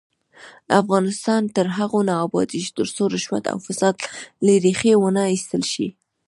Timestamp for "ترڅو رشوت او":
2.77-3.57